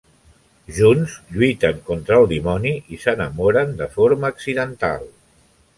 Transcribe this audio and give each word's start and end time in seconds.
Junts 0.77 1.17
lluiten 1.35 1.83
contra 1.89 2.17
el 2.23 2.25
dimoni 2.33 2.73
i 2.97 3.01
s'enamoren 3.05 3.79
de 3.83 3.91
forma 3.99 4.35
accidental. 4.37 5.09